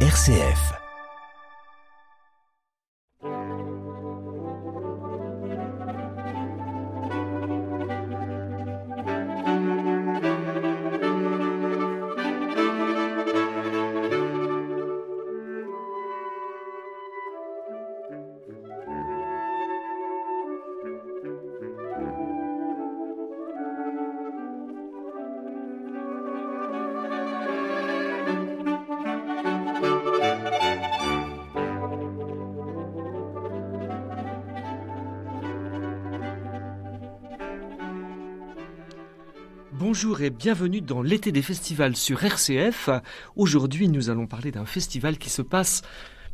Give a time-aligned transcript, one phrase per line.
[0.00, 0.85] RCF.
[39.96, 42.90] Bonjour et bienvenue dans l'été des festivals sur RCF.
[43.34, 45.80] Aujourd'hui, nous allons parler d'un festival qui se passe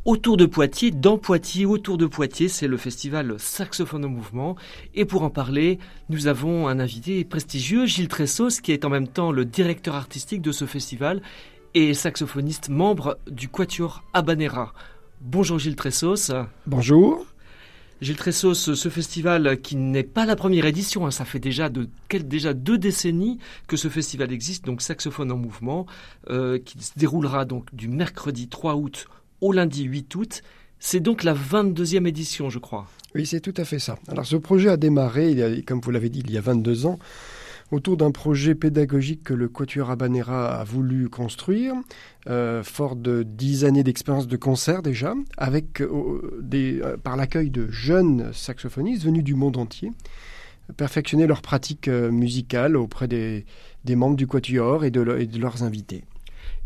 [0.03, 2.49] autour de Poitiers, dans Poitiers, autour de Poitiers.
[2.49, 4.57] C'est le festival Saxophone au Mouvement.
[4.95, 9.07] Et pour en parler, nous avons un invité prestigieux, Gilles Tressos, qui est en même
[9.07, 11.21] temps le directeur artistique de ce festival
[11.73, 14.73] et saxophoniste membre du Quatuor Habanera.
[15.21, 16.33] Bonjour Gilles Tressos.
[16.67, 17.32] Bonjour.
[18.01, 21.87] Gilles Tressos, ce festival qui n'est pas la première édition, hein, ça fait déjà, de,
[22.09, 25.85] déjà deux décennies que ce festival existe, donc Saxophone en mouvement,
[26.29, 29.07] euh, qui se déroulera donc du mercredi 3 août
[29.41, 30.41] au lundi 8 août.
[30.79, 32.87] C'est donc la 22e édition, je crois.
[33.15, 33.97] Oui, c'est tout à fait ça.
[34.09, 36.41] Alors ce projet a démarré, il y a, comme vous l'avez dit, il y a
[36.41, 36.99] 22 ans
[37.73, 41.73] autour d'un projet pédagogique que le Quatuor Habanera a voulu construire,
[42.27, 46.21] euh, fort de dix années d'expérience de concert déjà, avec euh,
[46.53, 49.91] euh, par l'accueil de jeunes saxophonistes venus du monde entier,
[50.77, 53.45] perfectionner leur pratique musicale auprès des,
[53.87, 56.03] membres du Quatuor et de leurs invités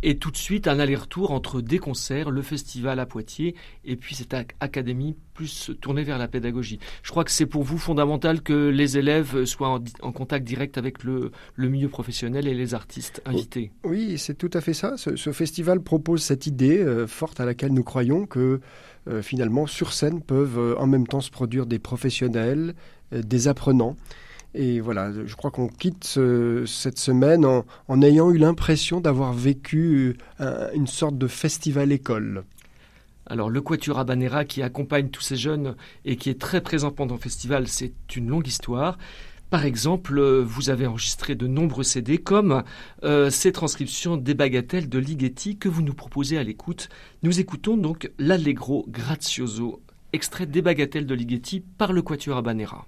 [0.04, 4.16] et tout de suite un aller-retour entre des concerts, le festival à Poitiers et puis
[4.16, 6.80] cette académie plus tournée vers la pédagogie.
[7.04, 11.04] Je crois que c'est pour vous fondamental que les élèves soient en, contact direct avec
[11.04, 13.72] le, milieu professionnel et les artistes invités.
[13.84, 14.96] Oui, c'est tout à fait ça.
[14.98, 18.60] Ce, festival propose cette idée euh, forte à laquelle nous croyons que
[19.08, 22.74] euh, finalement sur scène peuvent euh, en même temps se produire des professionnels,
[23.12, 23.96] des apprenants.
[24.54, 26.20] Et voilà, je crois qu'on quitte
[26.66, 32.44] cette semaine en, ayant eu l'impression d'avoir vécu euh, une sorte de festival école.
[33.30, 35.76] Alors le Quatuor Habanera qui accompagne tous ces jeunes
[36.06, 38.98] et qui est très présent pendant le festival, c'est une longue histoire.
[39.50, 42.64] Par exemple, vous avez enregistré de nombreux CD comme
[43.04, 46.90] euh, ces transcriptions des bagatelles de Ligeti que vous nous proposez à l'écoute.
[47.24, 49.82] Nous écoutons donc l'Allegro Grazioso,
[50.12, 52.88] extrait des bagatelles de Ligeti par le Quatuor Habanera.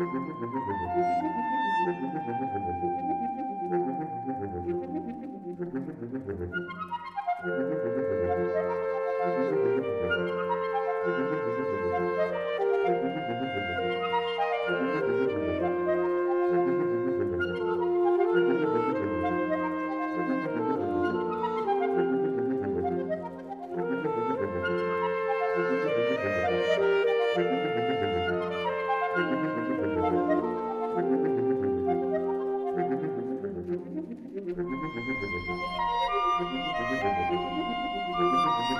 [0.00, 0.14] Thank
[7.44, 7.79] you.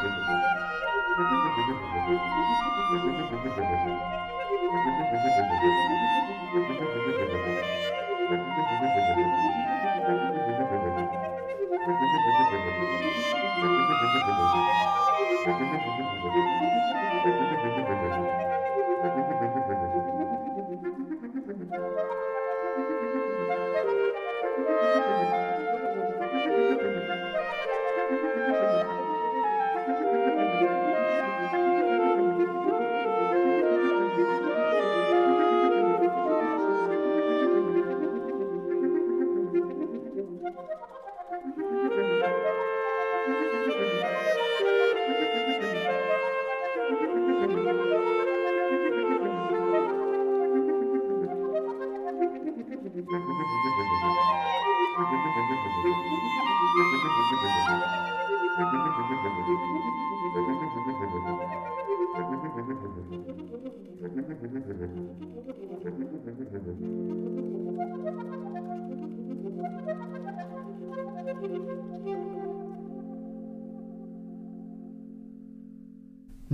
[0.03, 0.16] Thank
[6.94, 7.09] you.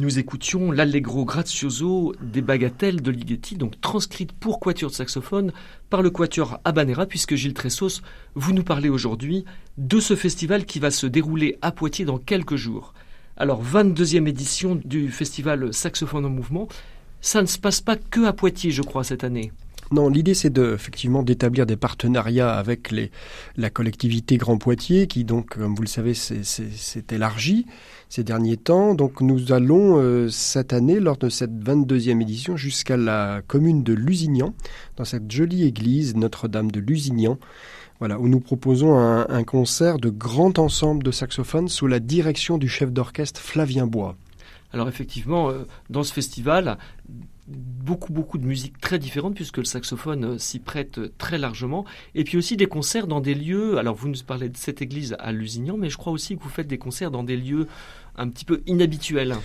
[0.06, 5.52] Nous écoutions l'Allegro Grazioso des Bagatelles de Ligeti, donc transcrite pour quatuor de saxophone
[5.90, 8.02] par le quatuor Habanera, puisque Gilles Tressos,
[8.36, 9.44] vous nous parlez aujourd'hui
[9.78, 12.94] de ce festival qui va se dérouler à Poitiers dans quelques jours.
[13.36, 16.68] Alors, 22e édition du festival Saxophone en Mouvement.
[17.20, 19.50] Ça ne se passe pas que à Poitiers, je crois, cette année.
[19.92, 23.12] Non, l'idée c'est de, effectivement d'établir des partenariats avec les,
[23.56, 27.66] la collectivité Grand Poitiers qui donc, comme vous le savez, s'est élargie
[28.08, 28.94] ces derniers temps.
[28.94, 33.92] Donc nous allons euh, cette année, lors de cette 22e édition, jusqu'à la commune de
[33.92, 34.54] Lusignan,
[34.96, 37.38] dans cette jolie église Notre-Dame de Lusignan,
[38.00, 42.58] voilà, où nous proposons un, un concert de grand ensemble de saxophones sous la direction
[42.58, 44.16] du chef d'orchestre Flavien Bois.
[44.72, 46.76] Alors effectivement, euh, dans ce festival,
[47.48, 51.84] beaucoup beaucoup de musique très différente puisque le saxophone euh, s'y prête très largement.
[52.14, 55.16] Et puis aussi des concerts dans des lieux alors vous nous parlez de cette église
[55.18, 57.66] à Lusignan mais je crois aussi que vous faites des concerts dans des lieux
[58.18, 59.36] un petit peu inhabituels.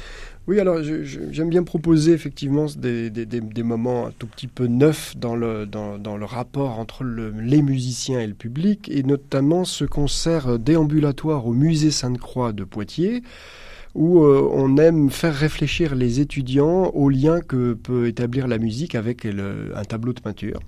[0.47, 5.67] Oui, alors j'aime bien proposer effectivement des, moments un tout petit peu neufs dans le,
[6.25, 11.91] rapport entre le, les musiciens et le public, et notamment ce concert déambulatoire au musée
[11.91, 13.21] Sainte-Croix de Poitiers,
[13.95, 18.95] où euh, on aime faire réfléchir les étudiants au lien que peut établir la musique
[18.95, 20.59] avec un tableau de peinture.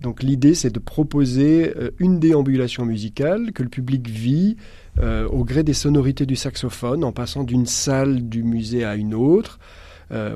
[0.00, 4.56] Donc l'idée, c'est de proposer euh, une déambulation musicale que le public vit
[5.00, 9.14] euh, au gré des sonorités du saxophone, en passant d'une salle du musée à une
[9.14, 9.58] autre.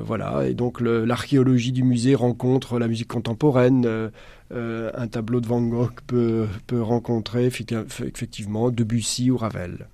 [0.03, 3.87] Voilà, et donc l'archéologie du musée rencontre la musique contemporaine.
[4.51, 9.87] Un tableau de Van Gogh peut rencontrer effectivement Debussy ou Ravel.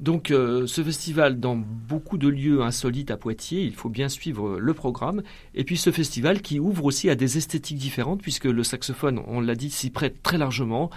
[0.00, 4.58] Donc euh, ce festival dans beaucoup de lieux insolites à Poitiers, il faut bien suivre
[4.58, 5.22] le programme.
[5.54, 9.40] Et puis ce festival qui ouvre aussi à des esthétiques différentes puisque le saxophone, on
[9.40, 10.90] l'a dit, s'y prête très largement.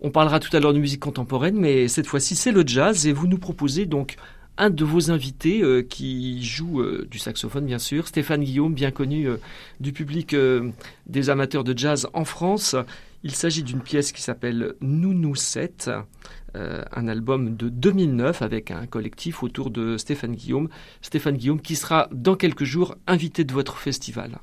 [0.00, 3.12] On parlera tout à l'heure de musique contemporaine, mais cette fois-ci c'est le jazz et
[3.12, 4.16] vous nous proposez donc
[4.58, 8.90] un de vos invités euh, qui joue euh, du saxophone bien sûr, Stéphane Guillaume, bien
[8.90, 9.36] connu euh,
[9.80, 10.70] du public euh,
[11.06, 12.74] des amateurs de jazz en France.
[13.22, 15.90] Il s'agit d'une pièce qui s'appelle Nounou 7,
[16.56, 20.68] euh, un album de 2009 avec un collectif autour de Stéphane Guillaume.
[21.02, 24.38] Stéphane Guillaume qui sera dans quelques jours invité de votre festival.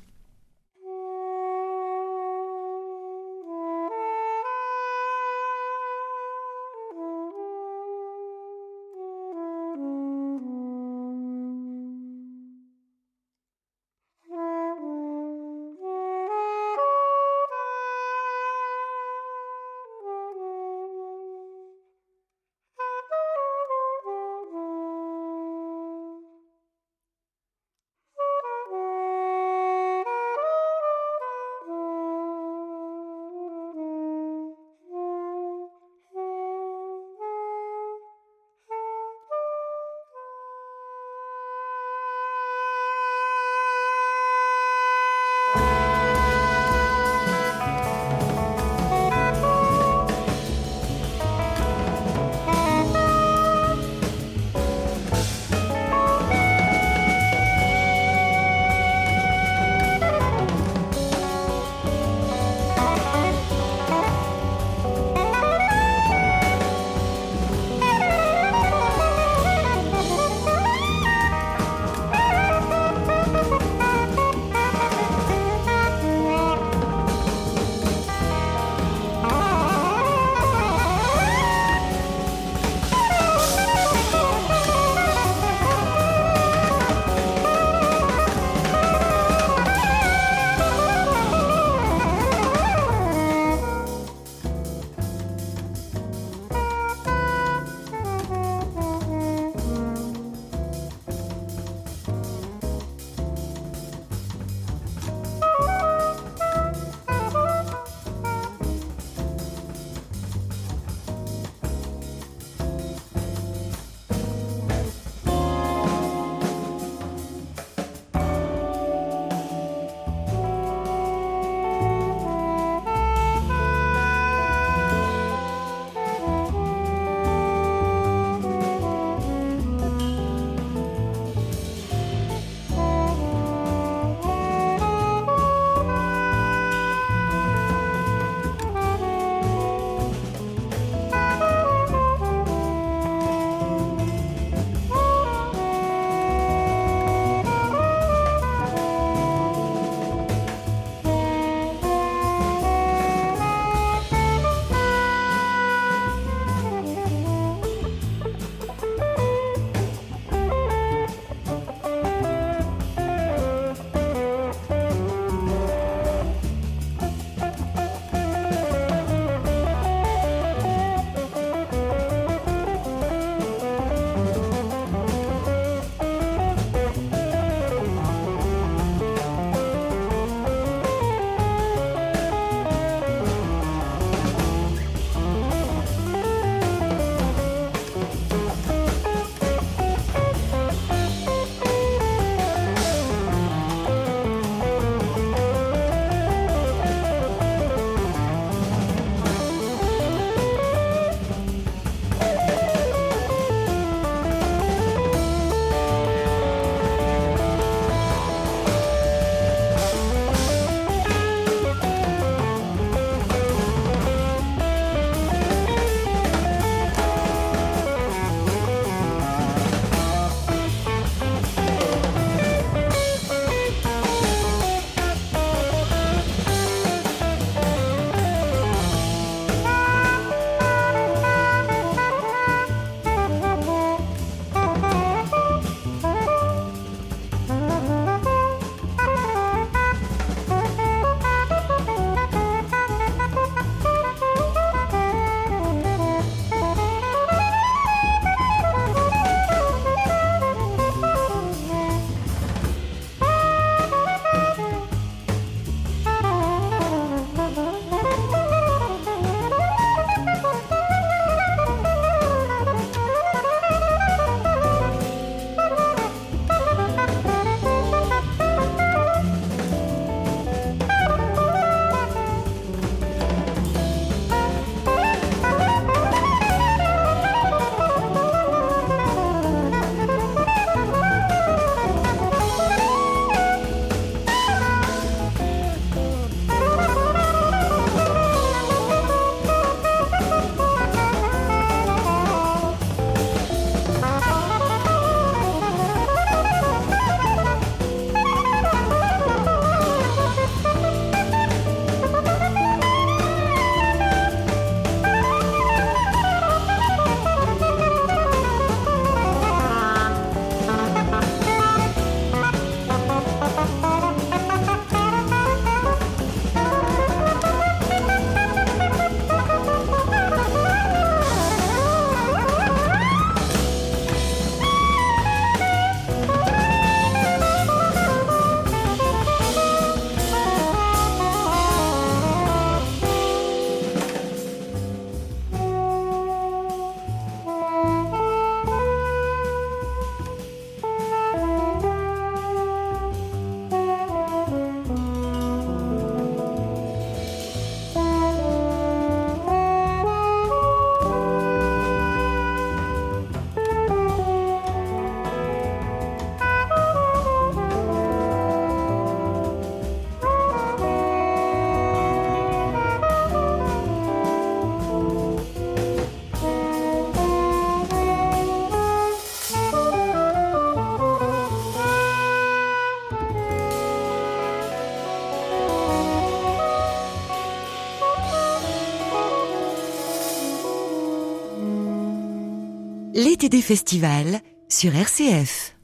[383.50, 385.76] Des festivals sur RCF.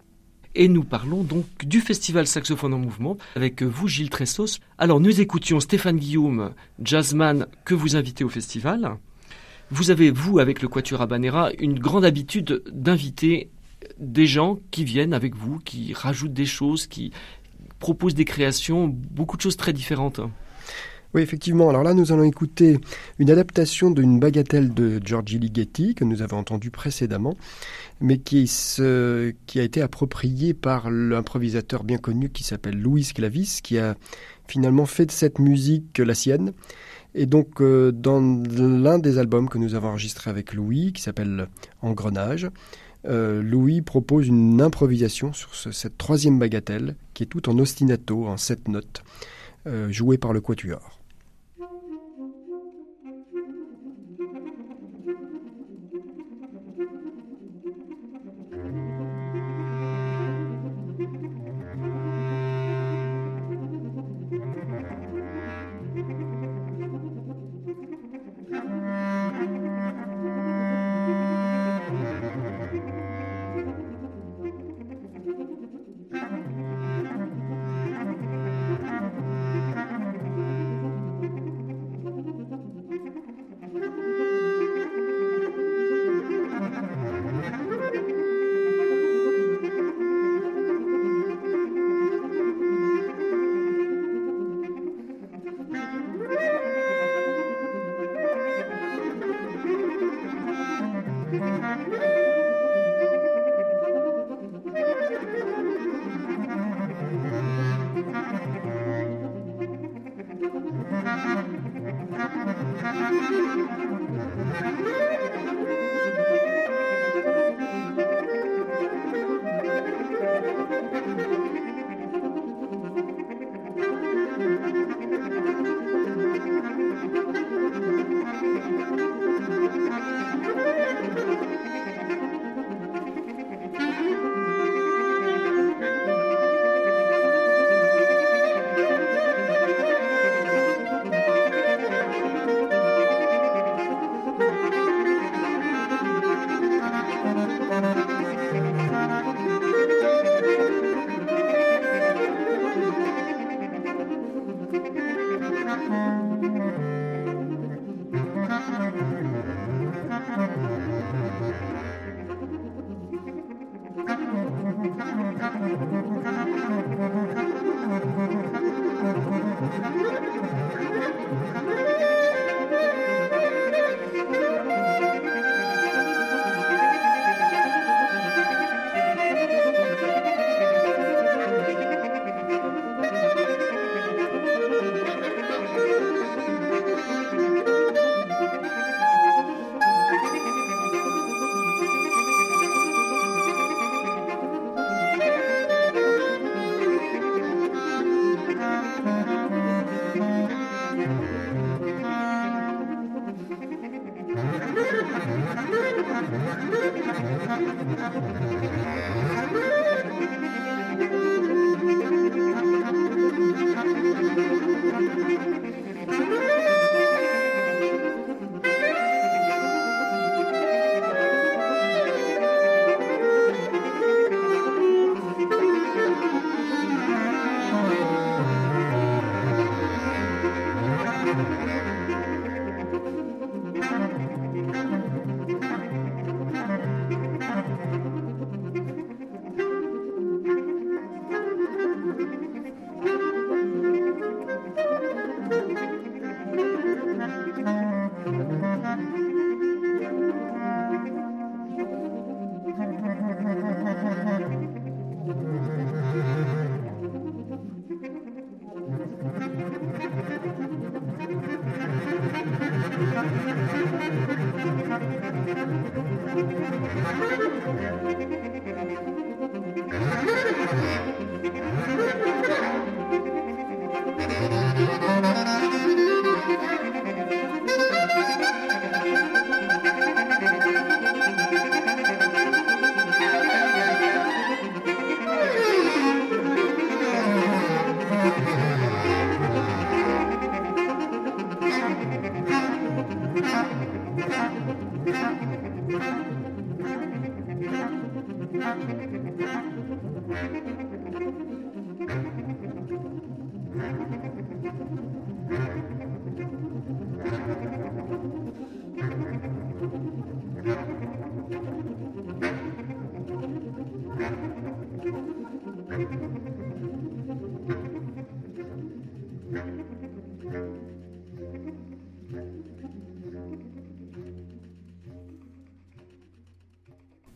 [0.57, 4.59] Et nous parlons donc du festival Saxophone en Mouvement avec vous, Gilles Tressos.
[4.78, 8.99] Alors, nous écoutions Stéphane Guillaume, jazzman, que vous invitez au festival.
[9.71, 13.49] Vous avez, vous, avec le Quatuor Habanera, une grande habitude d'inviter
[13.99, 17.12] des gens qui viennent avec vous, qui rajoutent des choses, qui
[17.78, 20.21] proposent des créations, beaucoup de choses très différentes.
[21.14, 21.69] Oui, effectivement.
[21.69, 22.78] Alors là, nous allons écouter
[23.19, 27.37] une adaptation d'une bagatelle de Giorgi Ligeti que nous avons entendue précédemment,
[28.00, 33.78] mais qui, qui a été appropriée par l'improvisateur bien connu qui s'appelle Louis Clavis, qui
[33.78, 33.95] a
[34.49, 36.52] finalement fait de cette musique la sienne.
[37.14, 41.49] Et donc, euh, dans l'un des albums que nous avons enregistré avec Louis, qui s'appelle
[41.83, 42.49] Engrenage,
[43.04, 48.37] euh, Louis propose une improvisation sur cette troisième bagatelle, qui est tout en ostinato, en
[48.37, 49.02] sept notes,
[49.66, 51.02] euh, jouée par le quatuor.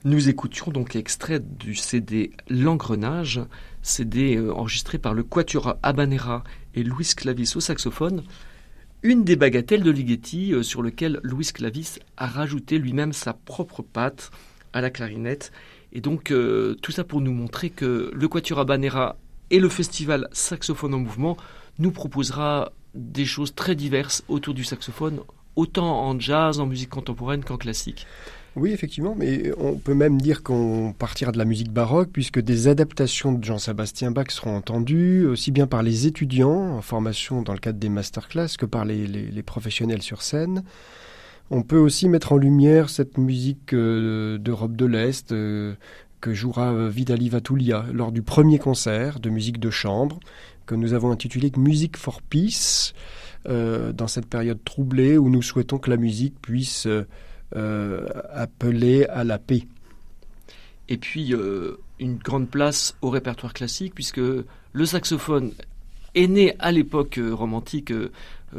[0.07, 3.41] Nous écoutions donc extrait du CD L'Engrenage,
[3.83, 6.45] CD euh, enregistré par le Quatuor Habanera
[6.77, 8.23] et Louis Clavis au saxophone,
[9.03, 13.83] une des bagatelles de Ligeti euh, sur lequel Louis Clavis a rajouté lui-même sa propre
[13.83, 14.31] patte
[14.73, 15.51] à la clarinette.
[15.93, 19.17] Et donc euh, tout ça pour nous montrer que le Quatuor Habanera
[19.51, 21.37] et le festival Saxophone en Mouvement
[21.81, 25.19] nous proposera des choses très diverses autour du saxophone,
[25.57, 28.07] autant en jazz, en musique contemporaine qu'en classique.
[28.57, 32.69] Oui, effectivement, mais on peut même dire qu'on partira de la musique baroque, puisque des
[32.69, 37.59] adaptations de Jean-Sébastien Bach seront entendues, aussi bien par les étudiants en formation dans le
[37.59, 40.63] cadre des masterclass que par les, professionnels sur scène.
[41.51, 45.75] On peut aussi mettre en lumière cette musique euh, d'Europe de l'Est euh,
[46.23, 50.19] que jouera Vidali Vatoulia lors du premier concert de musique de chambre
[50.65, 52.95] que nous avons intitulé Musique for Peace,
[53.49, 56.89] euh, dans cette période troublée où nous souhaitons que la musique puisse
[57.55, 59.67] euh, appelé à la paix.
[60.89, 65.53] Et puis euh, une grande place au répertoire classique, puisque le saxophone
[66.15, 67.93] est né à l'époque euh, romantique,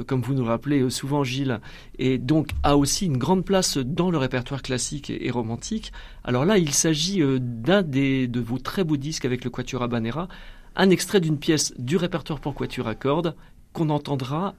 [0.06, 1.60] comme vous nous rappelez souvent Gilles,
[1.98, 5.92] et donc a aussi une grande place dans le répertoire classique et, romantique.
[6.24, 10.28] Alors là, il s'agit d'un de vos très beaux disques avec le Quatuor Habanera,
[10.76, 13.36] un extrait d'une pièce du répertoire pour Quatuor à cordes
[13.74, 14.56] qu'on entendra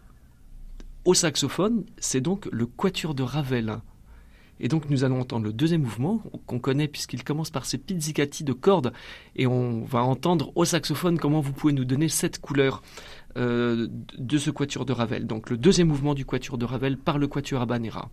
[1.04, 3.78] au saxophone, c'est donc le Quatuor de Ravel.
[4.60, 8.44] Et donc nous allons entendre le deuxième mouvement qu'on connaît puisqu'il commence par ces pizzicati
[8.44, 8.92] de cordes
[9.36, 12.82] et on va entendre au saxophone comment vous pouvez nous donner cette couleur
[13.36, 15.26] euh, de ce quatuor de Ravel.
[15.26, 18.10] Donc le deuxième mouvement du quatuor de Ravel par le quatuor Habanera.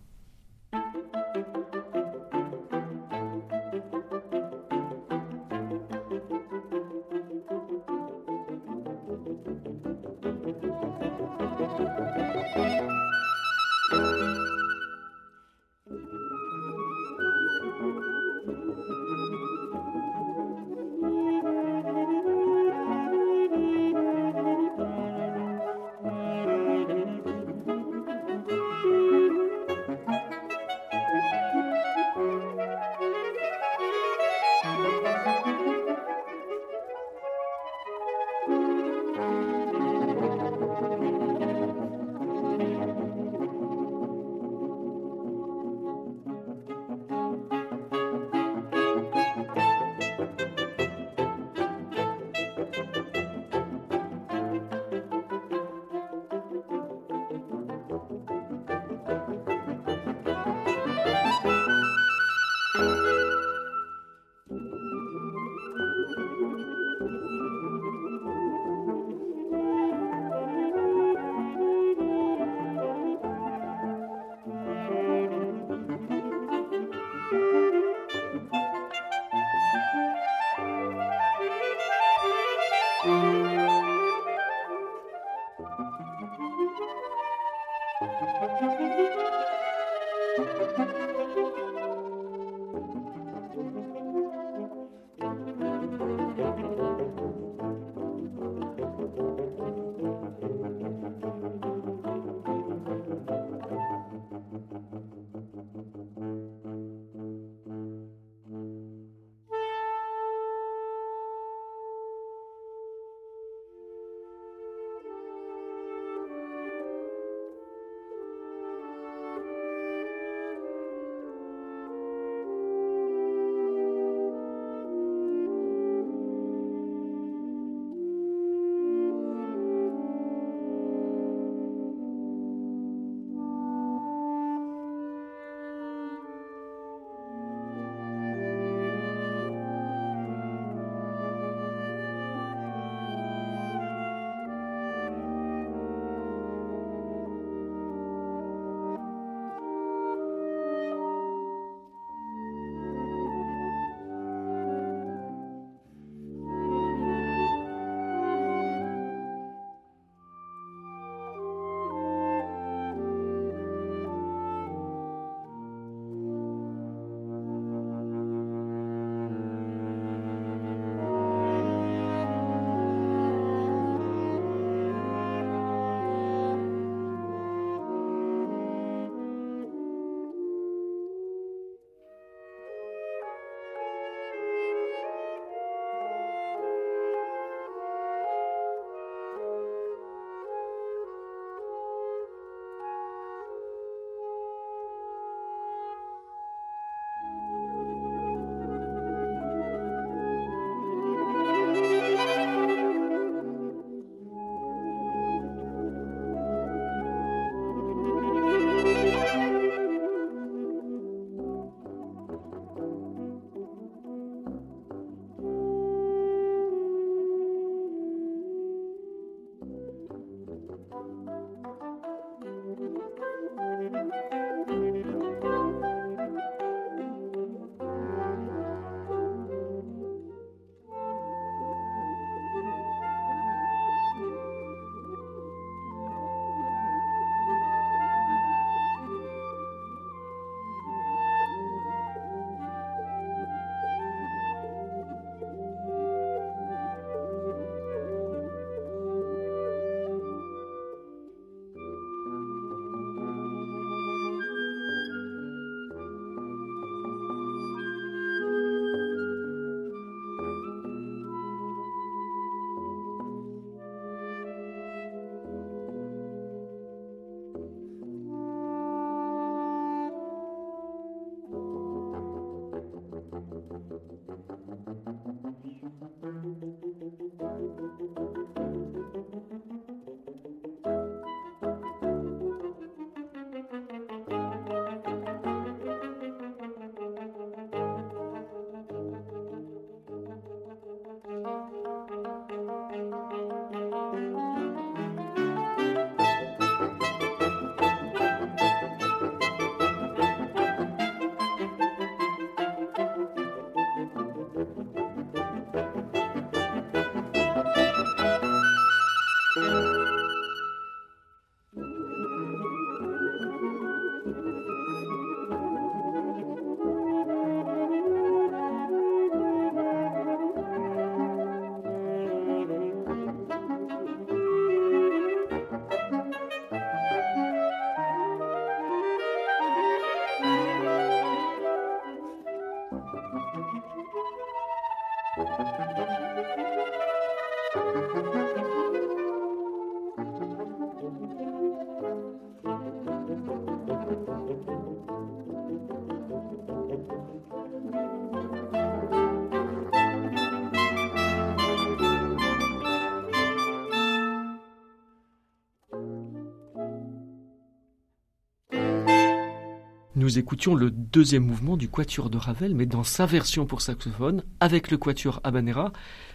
[360.26, 364.42] Nous écoutions le deuxième mouvement du Quatuor de Ravel, mais dans sa version pour saxophone,
[364.58, 365.92] avec le Quatuor Habanera,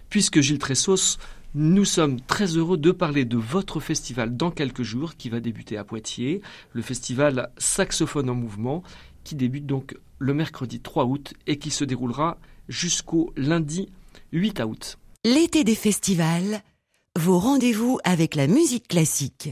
[0.08, 1.18] puisque Gilles Tressos,
[1.56, 5.76] nous sommes très heureux de parler de votre festival dans quelques jours, qui va débuter
[5.76, 8.82] à Poitiers, le festival Saxophone en Mouvement,
[9.26, 12.38] qui débute donc le mercredi 3 août et qui se déroulera
[12.70, 13.90] jusqu'au lundi
[14.32, 15.00] 8 août.
[15.26, 16.64] L'été des festivals,
[17.20, 19.50] vos rendez-vous avec la musique classique.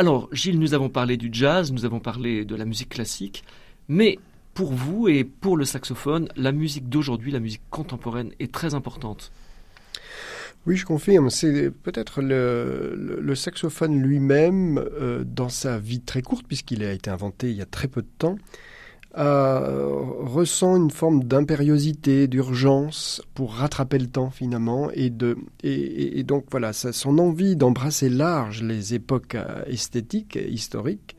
[0.00, 3.44] Alors, Gilles, nous avons parlé du jazz, nous avons parlé de la musique classique,
[3.86, 4.18] mais
[4.54, 9.30] pour vous et pour le saxophone, la musique d'aujourd'hui, la musique contemporaine est très importante.
[10.64, 11.28] Oui, je confirme.
[11.28, 17.50] C'est peut-être le, saxophone lui-même, euh, dans sa vie très courte, puisqu'il a été inventé
[17.50, 18.38] il y a très peu de temps,
[19.18, 19.88] euh,
[20.20, 26.72] ressent une forme d'impériosité, d'urgence pour rattraper le temps finalement, et, de, et, donc voilà,
[26.72, 31.16] son envie d'embrasser large les époques euh, esthétiques, historiques,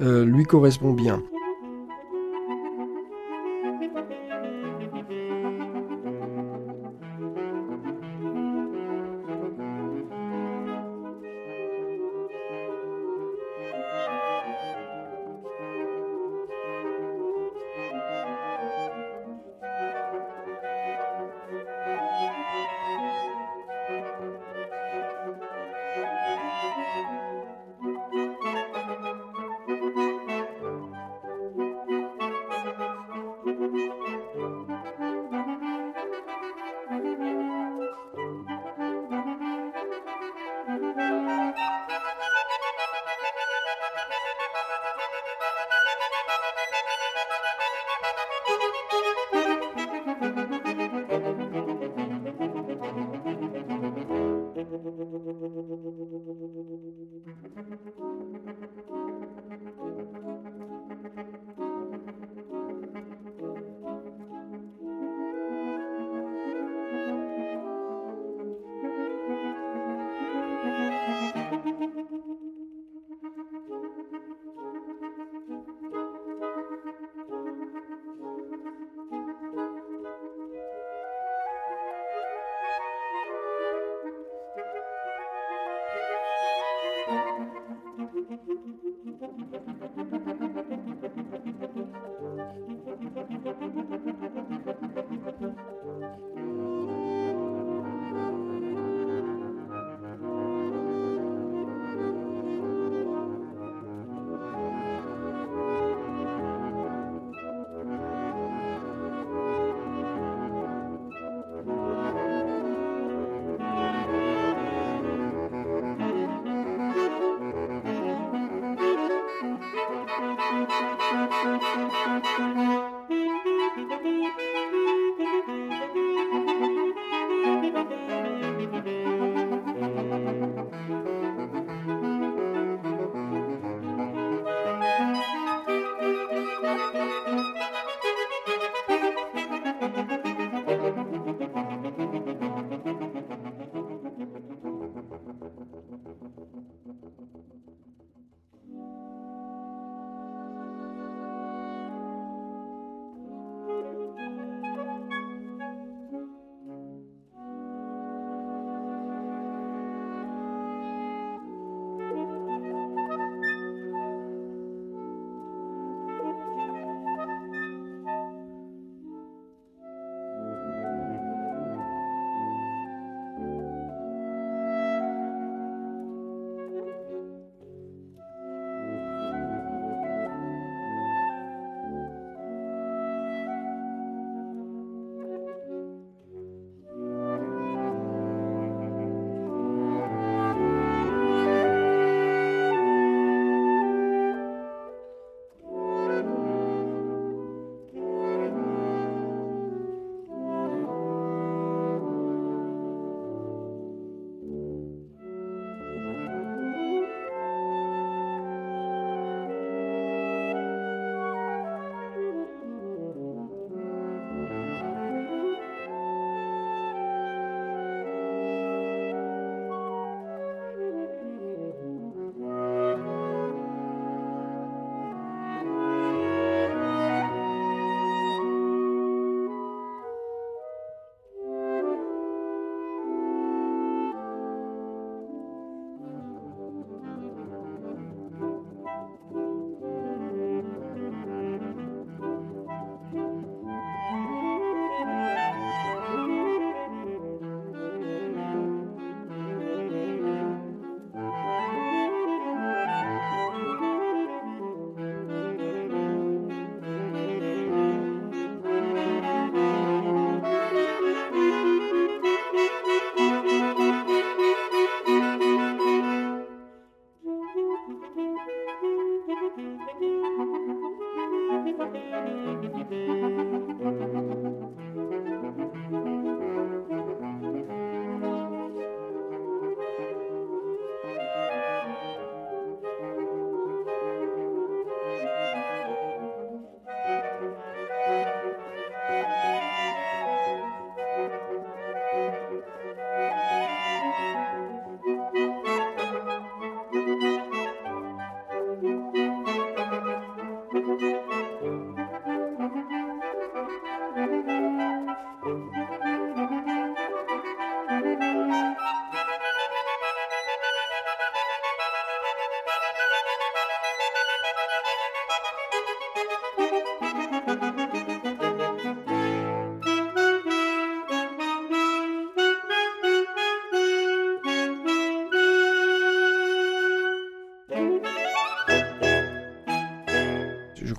[0.00, 1.22] euh, lui correspond bien.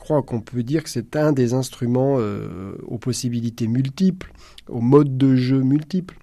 [0.09, 4.33] Crois qu'on peut dire que c'est un des instruments euh, aux possibilités multiples,
[4.67, 6.17] aux modes de jeu multiples,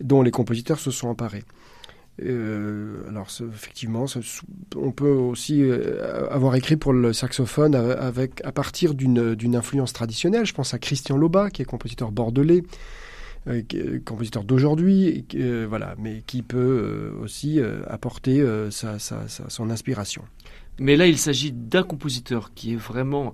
[0.00, 1.42] dont les compositeurs se sont emparés.
[2.22, 4.04] Euh, alors effectivement,
[4.76, 10.46] on peut aussi euh, avoir écrit pour le saxophone avec, à partir d'une influence traditionnelle.
[10.46, 12.62] Je pense à Christian Loba, qui est compositeur bordelais,
[14.04, 15.24] compositeur d'aujourd'hui,
[15.68, 20.22] voilà, mais qui peut aussi apporter son inspiration.
[20.78, 23.32] Mais là, il s'agit d'un compositeur qui est vraiment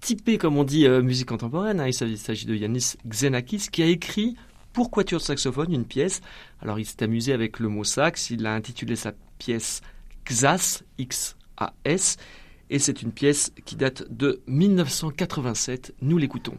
[0.00, 1.80] typé, comme on dit, musique contemporaine.
[1.80, 1.88] Hein.
[1.88, 4.36] Il s'agit de Yanis Xenakis, qui a écrit
[4.72, 6.20] pour quatuor saxophone, une pièce.
[6.60, 9.80] Alors il s'est amusé avec le mot sax, il a intitulé sa pièce
[10.26, 12.18] Xas, X-A-S,
[12.68, 15.94] et c'est une pièce qui date de 1987.
[16.02, 16.58] Nous l'écoutons.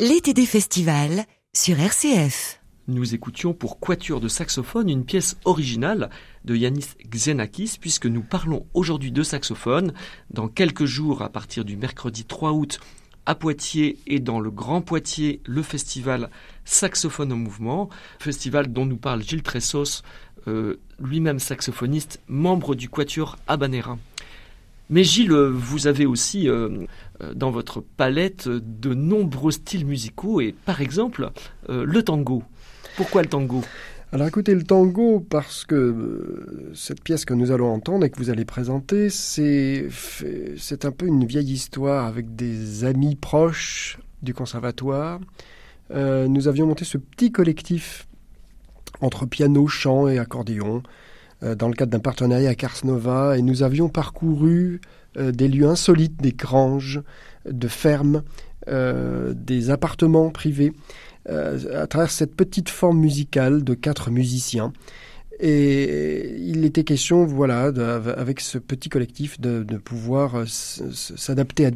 [0.00, 2.60] L'été des festivals sur RCF.
[2.86, 6.08] Nous écoutions pour Quatuor de saxophone une pièce originale
[6.44, 9.92] de Yanis Xenakis puisque nous parlons aujourd'hui de saxophone.
[10.30, 12.78] Dans quelques jours, à partir du mercredi 3 août,
[13.28, 16.30] à Poitiers et dans le Grand Poitiers, le festival
[16.64, 20.02] Saxophone en mouvement, festival dont nous parle Gilles Tressos,
[20.48, 23.98] euh, lui-même saxophoniste, membre du Quatuor Habanera.
[24.88, 26.86] Mais Gilles, vous avez aussi euh,
[27.20, 31.30] euh, dans votre palette de nombreux styles musicaux et par exemple
[31.68, 32.42] euh, le tango.
[32.96, 33.62] Pourquoi le tango?
[34.12, 38.30] Alors écoutez, le tango, parce que cette pièce que nous allons entendre et que vous
[38.30, 39.88] allez présenter, c'est,
[40.56, 45.20] c'est un peu une vieille histoire avec des amis proches du conservatoire.
[45.90, 48.08] nous avions monté ce petit collectif
[49.00, 50.82] entre piano, chant et accordéon
[51.42, 54.80] euh, dans le cadre d'un partenariat avec Ars Nova et nous avions parcouru
[55.16, 57.00] euh, des lieux insolites, des granges,
[57.48, 58.22] de fermes,
[58.68, 60.72] euh, des appartements privés
[61.28, 64.72] à travers cette petite forme musicale de quatre musiciens.
[65.40, 67.70] Et il était question, voilà,
[68.16, 71.70] avec ce petit collectif, de, pouvoir euh, s'adapter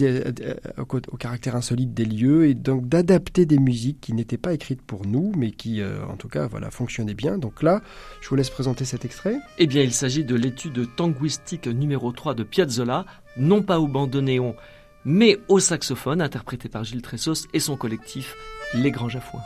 [0.79, 5.07] au caractère insolite des lieux et donc d'adapter des musiques qui n'étaient pas écrites pour
[5.07, 7.39] nous, mais qui, euh, en tout cas, voilà, fonctionnaient bien.
[7.39, 7.83] Donc là,
[8.21, 9.37] je vous laisse présenter cet extrait.
[9.59, 14.57] Eh bien, il s'agit de l'étude tanguistique numéro 3 de Piazzolla, non pas au bandoneon,
[15.05, 18.35] mais au saxophone, interprété par Gilles Tressos et son collectif
[18.75, 19.43] Les Grands Jafouins.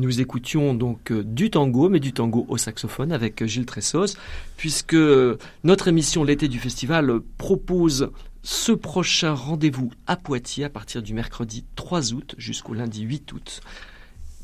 [0.00, 4.16] Nous écoutions donc euh, du tango, mais du tango au saxophone avec Gilles Tressos,
[4.56, 4.96] puisque
[5.62, 8.10] notre émission L'été du festival propose
[8.42, 13.60] ce prochain rendez-vous à Poitiers à partir du mercredi 3 août jusqu'au lundi 8 août.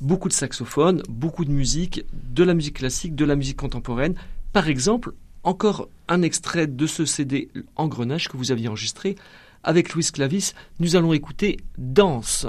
[0.03, 4.15] Beaucoup de saxophones, beaucoup de musique, de la musique classique, de la musique contemporaine.
[4.53, 9.17] Par exemple, encore un extrait de ce CD Engrenage que vous aviez enregistré
[9.65, 10.53] avec Louis Clavis.
[10.81, 12.47] Nous allons écouter Danse.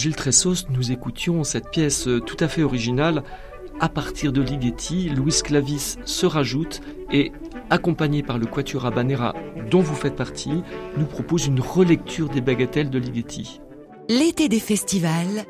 [0.00, 3.22] Gilles Tressos, nous écoutions cette pièce euh, tout à fait originale.
[3.80, 6.80] À partir de Ligeti, Louis Clavis se rajoute
[7.12, 7.32] et,
[7.68, 9.34] accompagné par le Quatuor Habanera
[9.70, 10.62] dont vous faites partie,
[10.96, 13.60] nous propose une relecture des bagatelles de Ligeti.
[14.08, 15.44] L'été des festivals,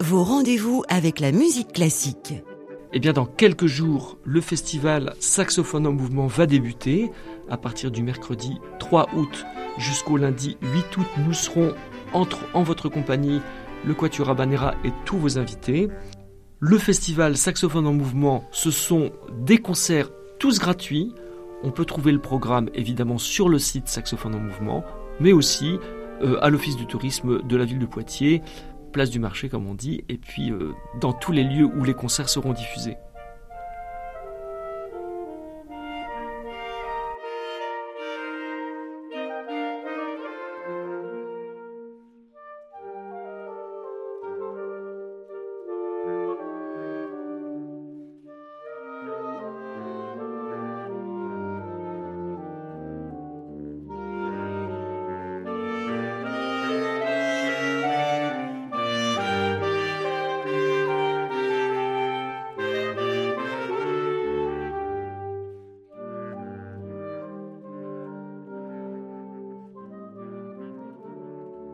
[0.00, 2.32] vos rendez-vous avec la musique classique.
[2.94, 7.10] Eh bien, dans quelques jours, le festival Saxophone en mouvement va débuter.
[7.50, 9.44] À partir du mercredi 3 août
[9.76, 11.74] jusqu'au lundi 8 août, nous serons
[12.14, 13.42] entre, en votre compagnie
[13.84, 15.88] le Quatuor Habanera et tous vos invités.
[16.58, 21.14] Le festival Saxophone en mouvement, ce sont des concerts tous gratuits.
[21.62, 24.84] On peut trouver le programme évidemment sur le site Saxophone en mouvement,
[25.20, 25.78] mais aussi
[26.22, 28.42] euh, à l'Office du tourisme de la ville de Poitiers,
[28.92, 31.94] place du marché comme on dit, et puis euh, dans tous les lieux où les
[31.94, 32.96] concerts seront diffusés.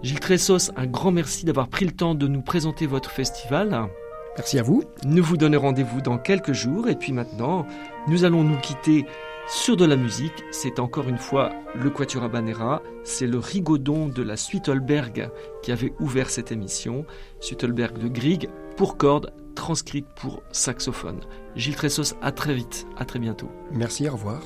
[0.07, 3.89] Gilles Tressos, un grand merci d'avoir pris le temps de nous présenter votre festival.
[4.37, 4.85] Merci à vous.
[5.05, 7.67] Nous vous donnons rendez-vous dans quelques jours et puis maintenant,
[8.07, 9.05] nous allons nous quitter
[9.49, 10.45] sur de la musique.
[10.53, 15.29] C'est encore une fois le Quatuor Habanera, c'est le rigodon de la Suitelberg
[15.65, 17.05] qui avait ouvert cette émission.
[17.41, 21.19] Suitelberg de Grieg pour cordes, transcrite pour saxophone.
[21.57, 23.51] Gilles Tressos, à très vite, à très bientôt.
[23.73, 24.41] Merci, au revoir.